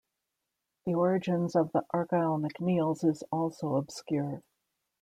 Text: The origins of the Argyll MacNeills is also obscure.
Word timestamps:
The 0.87 0.95
origins 0.95 1.55
of 1.55 1.73
the 1.73 1.85
Argyll 1.93 2.39
MacNeills 2.39 3.05
is 3.07 3.21
also 3.31 3.75
obscure. 3.75 4.41